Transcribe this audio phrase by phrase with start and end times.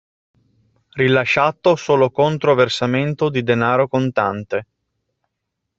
[0.95, 4.65] Rilasciato solo contro versamento di denaro contante.